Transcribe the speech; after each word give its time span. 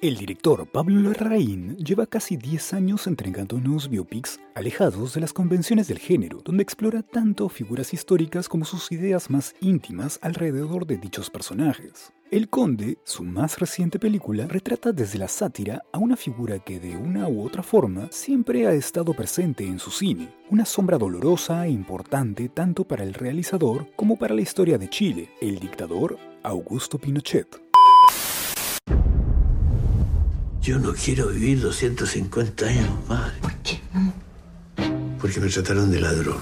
El 0.00 0.16
director 0.16 0.64
Pablo 0.70 1.00
Larraín 1.00 1.76
lleva 1.76 2.06
casi 2.06 2.36
10 2.36 2.72
años 2.72 3.08
entregándonos 3.08 3.88
biopics 3.88 4.38
alejados 4.54 5.14
de 5.14 5.20
las 5.20 5.32
convenciones 5.32 5.88
del 5.88 5.98
género, 5.98 6.40
donde 6.44 6.62
explora 6.62 7.02
tanto 7.02 7.48
figuras 7.48 7.92
históricas 7.92 8.48
como 8.48 8.64
sus 8.64 8.92
ideas 8.92 9.28
más 9.28 9.56
íntimas 9.60 10.20
alrededor 10.22 10.86
de 10.86 10.98
dichos 10.98 11.30
personajes. 11.30 12.12
El 12.30 12.48
Conde, 12.48 12.98
su 13.02 13.24
más 13.24 13.58
reciente 13.58 13.98
película, 13.98 14.46
retrata 14.46 14.92
desde 14.92 15.18
la 15.18 15.26
sátira 15.26 15.82
a 15.90 15.98
una 15.98 16.14
figura 16.14 16.60
que 16.60 16.78
de 16.78 16.96
una 16.96 17.26
u 17.26 17.44
otra 17.44 17.64
forma 17.64 18.06
siempre 18.12 18.68
ha 18.68 18.74
estado 18.74 19.14
presente 19.14 19.66
en 19.66 19.80
su 19.80 19.90
cine, 19.90 20.28
una 20.48 20.64
sombra 20.64 20.96
dolorosa 20.96 21.66
e 21.66 21.70
importante 21.70 22.48
tanto 22.48 22.84
para 22.84 23.02
el 23.02 23.14
realizador 23.14 23.88
como 23.96 24.16
para 24.16 24.36
la 24.36 24.42
historia 24.42 24.78
de 24.78 24.88
Chile, 24.88 25.30
el 25.40 25.58
dictador 25.58 26.18
Augusto 26.44 26.98
Pinochet. 26.98 27.67
Yo 30.62 30.78
no 30.78 30.92
quiero 30.92 31.28
vivir 31.28 31.60
250 31.60 32.66
años 32.66 32.88
más. 33.08 33.32
¿Por 33.40 33.54
qué 33.56 33.80
no? 33.94 34.12
Porque 35.20 35.40
me 35.40 35.48
trataron 35.48 35.90
de 35.90 36.00
ladrón. 36.00 36.38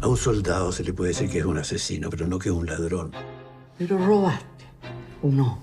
A 0.00 0.08
un 0.08 0.16
soldado 0.16 0.72
se 0.72 0.84
le 0.84 0.92
puede 0.92 1.08
decir 1.10 1.30
que 1.30 1.38
es 1.38 1.44
un 1.44 1.58
asesino, 1.58 2.10
pero 2.10 2.26
no 2.26 2.38
que 2.38 2.48
es 2.48 2.54
un 2.54 2.66
ladrón. 2.66 3.12
Pero 3.78 3.98
robaste, 3.98 4.64
¿o 5.22 5.28
no? 5.28 5.62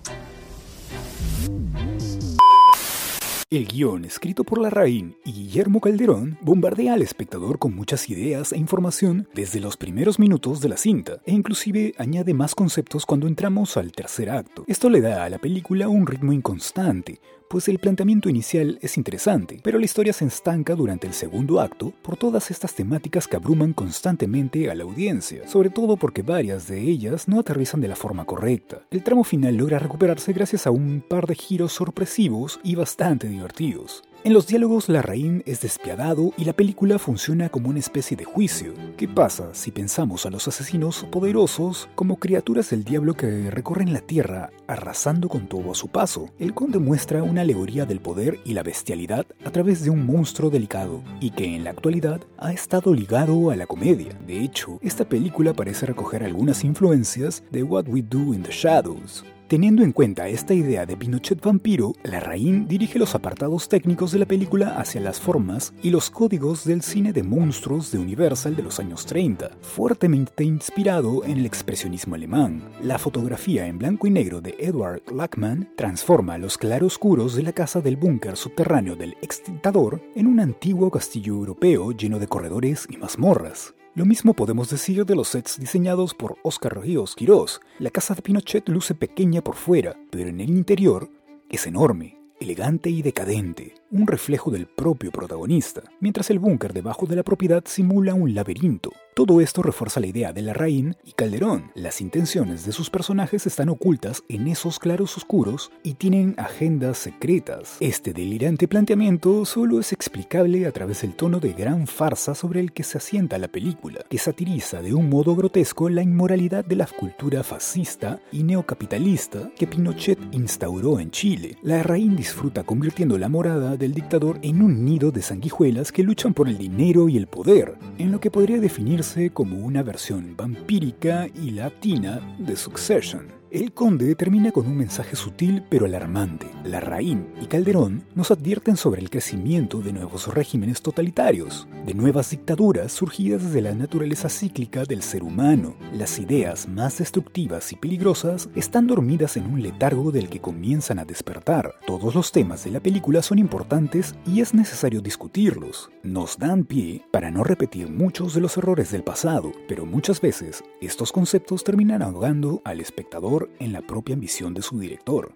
El 3.52 3.66
guion, 3.66 4.06
escrito 4.06 4.44
por 4.44 4.62
Larraín 4.62 5.18
y 5.26 5.32
Guillermo 5.32 5.82
Calderón, 5.82 6.38
bombardea 6.42 6.94
al 6.94 7.02
espectador 7.02 7.58
con 7.58 7.74
muchas 7.74 8.08
ideas 8.08 8.54
e 8.54 8.60
información 8.60 9.28
desde 9.34 9.60
los 9.60 9.76
primeros 9.76 10.20
minutos 10.20 10.62
de 10.62 10.70
la 10.70 10.78
cinta, 10.78 11.20
e 11.26 11.32
inclusive 11.32 11.96
añade 11.98 12.36
más 12.36 12.54
conceptos 12.54 13.08
cuando 13.08 13.28
entramos 13.28 13.76
al 13.76 13.92
tercer 13.92 14.30
acto. 14.30 14.66
Esto 14.68 14.88
le 14.92 15.02
da 15.02 15.24
a 15.24 15.30
la 15.32 15.40
película 15.40 15.90
un 15.90 16.06
ritmo 16.06 16.32
inconstante, 16.32 17.22
pues 17.50 17.68
el 17.68 17.80
planteamiento 17.80 18.30
inicial 18.30 18.78
es 18.82 18.96
interesante, 18.96 19.60
pero 19.64 19.80
la 19.80 19.86
historia 19.86 20.14
se 20.14 20.26
estanca 20.26 20.76
durante 20.76 21.08
el 21.08 21.14
segundo 21.14 21.60
acto 21.60 21.92
por 22.04 22.16
todas 22.16 22.52
estas 22.52 22.76
temáticas 22.76 23.28
que 23.28 23.36
abruman 23.36 23.74
constantemente 23.74 24.70
a 24.70 24.76
la 24.76 24.84
audiencia, 24.84 25.48
sobre 25.48 25.72
todo 25.72 25.98
porque 25.98 26.22
varias 26.22 26.68
de 26.68 26.80
ellas 26.80 27.28
no 27.28 27.40
aterrizan 27.40 27.82
de 27.82 27.88
la 27.88 27.96
forma 27.96 28.26
correcta. 28.26 28.84
El 28.92 29.04
tramo 29.04 29.24
final 29.24 29.56
logra 29.56 29.80
recuperarse 29.80 30.32
gracias 30.32 30.68
a 30.68 30.72
un 30.72 31.02
par 31.02 31.26
de 31.26 31.36
giros 31.36 31.74
sorpresivos 31.74 32.60
y 32.64 32.76
bastante 32.76 33.28
divertidos. 33.28 34.04
En 34.26 34.34
los 34.34 34.48
diálogos 34.48 34.90
Larraín 34.90 35.44
es 35.46 35.62
despiadado 35.62 36.34
y 36.36 36.44
la 36.44 36.52
película 36.52 37.00
funciona 37.00 37.48
como 37.48 37.70
una 37.70 37.80
especie 37.80 38.18
de 38.18 38.26
juicio. 38.26 38.74
¿Qué 38.98 39.08
pasa 39.08 39.54
si 39.54 39.72
pensamos 39.72 40.26
a 40.26 40.30
los 40.30 40.46
asesinos 40.46 41.08
poderosos 41.10 41.88
como 41.96 42.18
criaturas 42.18 42.70
del 42.70 42.84
diablo 42.84 43.14
que 43.14 43.50
recorren 43.50 43.94
la 43.94 44.02
tierra 44.02 44.52
arrasando 44.68 45.30
con 45.30 45.48
todo 45.48 45.72
a 45.72 45.76
su 45.76 45.88
paso? 45.88 46.30
El 46.38 46.54
conde 46.54 46.80
muestra 46.80 47.24
una 47.24 47.42
alegoría 47.42 47.86
del 47.86 48.02
poder 48.02 48.42
y 48.44 48.56
la 48.56 48.64
bestialidad 48.64 49.26
a 49.46 49.52
través 49.52 49.86
de 49.86 49.90
un 49.90 50.06
monstruo 50.06 50.50
delicado 50.50 51.02
y 51.22 51.32
que 51.32 51.56
en 51.56 51.64
la 51.64 51.70
actualidad 51.70 52.20
ha 52.38 52.52
estado 52.52 52.94
ligado 52.94 53.52
a 53.52 53.56
la 53.56 53.68
comedia. 53.68 54.20
De 54.28 54.44
hecho, 54.44 54.80
esta 54.82 55.08
película 55.08 55.54
parece 55.54 55.86
recoger 55.86 56.26
algunas 56.26 56.66
influencias 56.66 57.42
de 57.52 57.64
What 57.64 57.88
We 57.88 58.02
Do 58.02 58.34
in 58.34 58.44
the 58.44 58.52
Shadows. 58.52 59.24
Teniendo 59.50 59.82
en 59.82 59.94
cuenta 59.94 60.28
esta 60.28 60.54
idea 60.54 60.86
de 60.86 60.96
Pinochet 60.96 61.42
vampiro, 61.42 61.94
Larraín 62.04 62.68
dirige 62.68 63.00
los 63.00 63.16
apartados 63.16 63.68
técnicos 63.68 64.12
de 64.12 64.20
la 64.20 64.28
película 64.28 64.80
hacia 64.80 65.02
las 65.02 65.20
formas 65.20 65.74
y 65.82 65.90
los 65.90 66.12
códigos 66.12 66.66
del 66.66 66.84
cine 66.84 67.14
de 67.14 67.24
monstruos 67.24 67.92
de 67.92 67.98
Universal 67.98 68.56
de 68.56 68.62
los 68.62 68.80
años 68.80 69.08
30, 69.08 69.50
fuertemente 69.62 70.44
inspirado 70.44 71.26
en 71.26 71.40
el 71.40 71.48
expresionismo 71.48 72.14
alemán. 72.14 72.62
La 72.84 73.00
fotografía 73.00 73.66
en 73.66 73.80
blanco 73.80 74.06
y 74.06 74.12
negro 74.12 74.40
de 74.40 74.54
Edward 74.60 75.02
Lackman 75.12 75.74
transforma 75.76 76.38
los 76.38 76.60
claroscuros 76.60 77.36
de 77.36 77.42
la 77.42 77.54
casa 77.54 77.82
del 77.82 77.98
búnker 77.98 78.38
subterráneo 78.38 78.96
del 78.96 79.18
extintador 79.24 80.00
en 80.14 80.28
un 80.28 80.42
antiguo 80.42 80.92
castillo 80.92 81.34
europeo 81.34 81.92
lleno 81.92 82.20
de 82.20 82.28
corredores 82.28 82.86
y 82.88 82.98
mazmorras. 82.98 83.74
Lo 84.00 84.06
mismo 84.06 84.34
podemos 84.34 84.70
decir 84.70 85.06
de 85.06 85.14
los 85.14 85.28
sets 85.28 85.60
diseñados 85.60 86.14
por 86.14 86.38
Oscar 86.42 86.80
Ríos 86.80 87.16
Quirós. 87.16 87.60
La 87.80 87.90
casa 87.90 88.16
de 88.16 88.22
Pinochet 88.22 88.70
luce 88.70 88.96
pequeña 88.96 89.42
por 89.42 89.56
fuera, 89.56 89.98
pero 90.10 90.30
en 90.30 90.40
el 90.40 90.50
interior 90.52 91.10
es 91.50 91.68
enorme, 91.68 92.18
elegante 92.40 92.90
y 92.90 93.02
decadente, 93.02 93.74
un 93.92 94.08
reflejo 94.08 94.52
del 94.52 94.68
propio 94.68 95.12
protagonista, 95.12 95.82
mientras 96.00 96.30
el 96.30 96.40
búnker 96.40 96.74
debajo 96.74 97.06
de 97.06 97.16
la 97.16 97.24
propiedad 97.24 97.64
simula 97.66 98.14
un 98.14 98.34
laberinto. 98.34 98.92
Todo 99.20 99.42
esto 99.42 99.62
refuerza 99.62 100.00
la 100.00 100.08
idea 100.08 100.32
de 100.32 100.42
Larraín 100.42 100.96
y 101.04 101.12
Calderón. 101.12 101.72
Las 101.76 102.00
intenciones 102.00 102.66
de 102.66 102.72
sus 102.72 102.90
personajes 102.90 103.46
están 103.46 103.68
ocultas 103.68 104.24
en 104.30 104.48
esos 104.48 104.80
claros 104.80 105.18
oscuros 105.18 105.74
y 105.84 105.96
tienen 105.96 106.36
agendas 106.38 107.00
secretas. 107.00 107.76
Este 107.82 108.14
delirante 108.14 108.70
planteamiento 108.70 109.44
solo 109.44 109.82
es 109.82 109.92
explicable 109.92 110.66
a 110.66 110.72
través 110.72 111.02
del 111.02 111.16
tono 111.16 111.42
de 111.42 111.52
gran 111.52 111.86
farsa 111.86 112.34
sobre 112.34 112.62
el 112.62 112.72
que 112.72 112.84
se 112.84 112.98
asienta 112.98 113.38
la 113.38 113.50
película, 113.50 114.06
que 114.08 114.18
satiriza 114.18 114.82
de 114.82 114.94
un 114.94 115.10
modo 115.10 115.36
grotesco 115.36 115.90
la 115.90 116.02
inmoralidad 116.02 116.64
de 116.64 116.78
la 116.78 116.86
cultura 116.88 117.44
fascista 117.44 118.22
y 118.32 118.44
neocapitalista 118.44 119.52
que 119.58 119.68
Pinochet 119.68 120.20
instauró 120.32 120.98
en 120.98 121.12
Chile. 121.12 121.58
Larraín 121.62 122.16
disfruta 122.16 122.64
convirtiendo 122.64 123.18
la 123.18 123.28
morada 123.28 123.76
del 123.80 123.94
dictador 123.94 124.38
en 124.44 124.62
un 124.62 124.86
nido 124.86 125.12
de 125.12 125.24
sanguijuelas 125.24 125.92
que 125.92 126.04
luchan 126.04 126.34
por 126.34 126.48
el 126.48 126.58
dinero 126.58 127.10
y 127.10 127.18
el 127.18 127.28
poder, 127.28 127.76
en 127.98 128.12
lo 128.12 128.20
que 128.20 128.30
podría 128.30 128.60
definirse 128.60 129.32
como 129.32 129.58
una 129.58 129.82
versión 129.82 130.36
vampírica 130.38 131.28
y 131.42 131.52
latina 131.52 132.36
de 132.38 132.56
Succession. 132.56 133.39
El 133.52 133.72
conde 133.72 134.14
termina 134.14 134.52
con 134.52 134.68
un 134.68 134.78
mensaje 134.78 135.16
sutil 135.16 135.64
pero 135.72 135.88
alarmante. 135.88 136.46
Larraín 136.64 137.30
y 137.42 137.48
Calderón 137.48 138.04
nos 138.14 138.30
advierten 138.30 138.78
sobre 138.78 139.02
el 139.02 139.10
crecimiento 139.10 139.82
de 139.82 139.92
nuevos 139.92 140.32
regímenes 140.32 140.84
totalitarios, 140.84 141.68
de 141.84 141.96
nuevas 141.96 142.30
dictaduras 142.30 142.92
surgidas 142.92 143.44
desde 143.44 143.62
la 143.62 143.74
naturaleza 143.74 144.30
cíclica 144.30 144.84
del 144.84 145.02
ser 145.02 145.24
humano. 145.24 145.74
Las 145.92 146.20
ideas 146.20 146.68
más 146.68 147.00
destructivas 147.00 147.72
y 147.72 147.76
peligrosas 147.76 148.50
están 148.54 148.86
dormidas 148.86 149.36
en 149.36 149.48
un 149.48 149.64
letargo 149.64 150.12
del 150.12 150.30
que 150.30 150.42
comienzan 150.42 151.00
a 151.00 151.06
despertar. 151.06 151.74
Todos 151.88 152.14
los 152.14 152.32
temas 152.32 152.64
de 152.66 152.70
la 152.70 152.82
película 152.82 153.24
son 153.24 153.40
importantes 153.40 154.14
y 154.28 154.42
es 154.42 154.54
necesario 154.54 155.02
discutirlos. 155.02 155.90
Nos 156.04 156.38
dan 156.38 156.66
pie 156.66 157.02
para 157.10 157.32
no 157.32 157.44
repetir 157.44 157.90
muchos 157.90 158.36
de 158.36 158.42
los 158.42 158.58
errores 158.58 158.92
del 158.92 159.04
pasado, 159.04 159.54
pero 159.68 159.88
muchas 159.88 160.22
veces 160.22 160.64
estos 160.82 161.12
conceptos 161.12 161.64
terminan 161.64 162.04
ahogando 162.04 162.62
al 162.64 162.80
espectador 162.80 163.39
en 163.60 163.72
la 163.72 163.82
propia 163.82 164.16
ambición 164.16 164.54
de 164.54 164.62
su 164.62 164.80
director. 164.80 165.36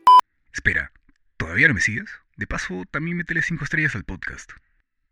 Espera, 0.52 0.92
¿todavía 1.38 1.68
no 1.68 1.76
me 1.76 1.82
sigues? 1.82 2.10
De 2.36 2.48
paso, 2.48 2.84
también 2.92 3.18
métele 3.18 3.42
5 3.42 3.64
estrellas 3.64 3.96
al 3.96 4.04
podcast. 4.04 4.52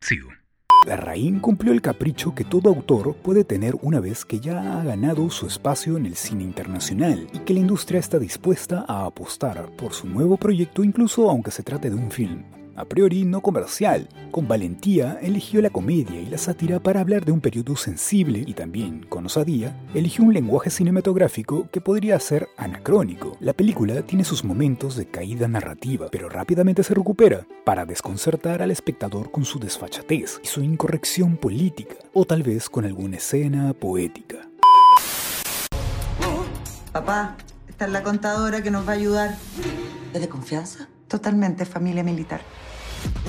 Sigo. 0.02 0.30
Larraín 0.86 1.40
cumplió 1.40 1.72
el 1.74 1.82
capricho 1.82 2.34
que 2.34 2.44
todo 2.44 2.70
autor 2.70 3.16
puede 3.18 3.44
tener 3.44 3.76
una 3.82 4.00
vez 4.00 4.26
que 4.26 4.40
ya 4.40 4.80
ha 4.80 4.84
ganado 4.84 5.30
su 5.30 5.46
espacio 5.46 5.96
en 5.96 6.08
el 6.08 6.16
cine 6.16 6.44
internacional 6.44 7.28
y 7.34 7.40
que 7.40 7.54
la 7.54 7.60
industria 7.60 8.00
está 8.00 8.18
dispuesta 8.18 8.84
a 8.88 9.06
apostar 9.06 9.70
por 9.76 9.94
su 9.94 10.08
nuevo 10.08 10.38
proyecto 10.38 10.84
incluso 10.84 11.30
aunque 11.30 11.52
se 11.52 11.62
trate 11.62 11.92
de 11.92 11.96
un 11.96 12.10
film 12.10 12.44
a 12.82 12.86
priori 12.86 13.26
no 13.26 13.42
comercial. 13.42 14.10
Con 14.32 14.48
valentía 14.48 15.20
eligió 15.22 15.62
la 15.62 15.70
comedia 15.70 16.20
y 16.20 16.26
la 16.26 16.40
sátira 16.40 16.80
para 16.80 17.00
hablar 17.00 17.26
de 17.26 17.32
un 17.32 17.40
periodo 17.40 17.76
sensible 17.76 18.44
y 18.46 18.54
también, 18.54 19.06
con 19.08 19.26
osadía, 19.28 19.80
eligió 19.94 20.24
un 20.24 20.34
lenguaje 20.34 20.72
cinematográfico 20.72 21.70
que 21.72 21.80
podría 21.80 22.20
ser 22.20 22.50
anacrónico. 22.58 23.38
La 23.40 23.54
película 23.54 24.02
tiene 24.02 24.24
sus 24.24 24.44
momentos 24.44 24.96
de 24.96 25.06
caída 25.06 25.48
narrativa, 25.48 26.08
pero 26.12 26.28
rápidamente 26.28 26.84
se 26.84 26.96
recupera 26.96 27.46
para 27.64 27.86
desconcertar 27.86 28.64
al 28.64 28.72
espectador 28.72 29.32
con 29.32 29.46
su 29.46 29.60
desfachatez 29.60 30.42
y 30.44 30.48
su 30.48 30.64
incorrección 30.64 31.38
política, 31.38 31.96
o 32.14 32.26
tal 32.26 32.42
vez 32.42 32.68
con 32.68 32.86
alguna 32.86 33.18
escena 33.18 33.74
poética. 33.74 34.50
Papá, 36.92 37.38
esta 37.70 37.86
es 37.86 37.92
la 37.92 38.02
contadora 38.02 38.64
que 38.64 38.72
nos 38.72 38.88
va 38.88 38.94
a 38.94 38.96
ayudar. 38.96 39.38
¿Es 40.14 40.20
de 40.20 40.28
confianza? 40.28 40.90
Totalmente, 41.12 41.66
familia 41.66 42.04
militar. 42.06 42.40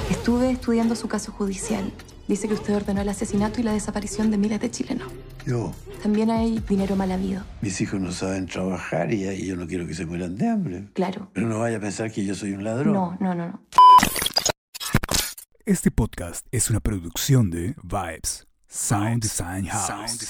Estuve 0.09 0.53
estudiando 0.53 0.95
su 0.95 1.09
caso 1.09 1.33
judicial. 1.33 1.93
Dice 2.29 2.47
que 2.47 2.55
usted 2.55 2.77
ordenó 2.77 3.01
el 3.01 3.09
asesinato 3.09 3.61
y 3.61 3.65
la 3.65 3.73
desaparición 3.73 4.31
de 4.31 4.39
miles 4.39 4.61
de 4.61 4.71
chilenos. 4.71 5.11
Yo, 5.45 5.75
También 6.01 6.31
hay 6.31 6.61
dinero 6.61 6.95
mal 6.95 7.11
habido. 7.11 7.43
mis 7.61 7.81
hijos 7.81 8.01
no 8.01 8.13
saben 8.13 8.47
trabajar 8.47 9.13
y, 9.13 9.27
y 9.29 9.47
yo 9.47 9.57
no 9.57 9.67
quiero 9.67 9.85
que 9.89 9.95
se 9.95 10.07
mueran 10.07 10.37
de 10.37 10.49
hambre. 10.49 10.89
Claro. 10.95 11.29
Pero 11.33 11.49
no 11.49 11.59
vaya 11.59 11.79
a 11.79 11.81
pensar 11.81 12.13
que 12.13 12.25
yo 12.25 12.37
soy 12.37 12.53
un 12.53 12.63
ladrón. 12.63 12.95
No, 12.95 13.17
no, 13.19 13.35
no, 13.35 13.49
no. 13.49 13.63
Este 15.67 15.91
podcast 15.91 16.47
es 16.53 16.71
una 16.71 16.79
producción 16.79 17.51
de 17.51 17.75
Vibes, 17.83 18.47
Sound 18.69 19.25
Design 19.25 19.67
House. 19.67 20.21